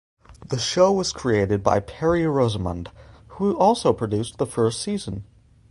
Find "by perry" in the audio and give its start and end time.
1.61-2.23